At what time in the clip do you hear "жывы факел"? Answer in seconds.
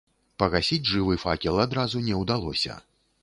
0.91-1.61